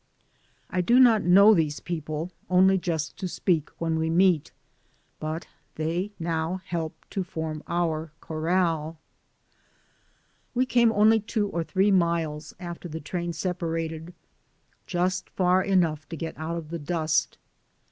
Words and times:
I 0.71 0.81
do 0.81 0.99
not 0.99 1.21
know 1.21 1.53
these 1.53 1.79
people, 1.79 2.31
only 2.49 2.79
just 2.79 3.17
to 3.17 3.27
speak 3.27 3.69
when 3.77 3.99
we 3.99 4.09
meet, 4.09 4.51
but 5.19 5.45
they 5.75 6.11
now 6.17 6.59
help 6.65 7.05
to 7.11 7.23
form 7.23 7.61
our 7.67 8.11
corral. 8.19 8.97
We 10.55 10.65
came 10.65 10.91
only 10.91 11.19
two 11.19 11.49
or 11.49 11.63
three 11.63 11.91
miles 11.91 12.55
after 12.59 12.89
the 12.89 12.99
train 12.99 13.31
separated, 13.31 14.15
just 14.87 15.29
far 15.29 15.61
enough 15.61 16.09
to 16.09 16.17
get 16.17 16.35
out 16.35 16.57
of 16.57 16.69
the 16.69 16.79
dust. 16.79 17.37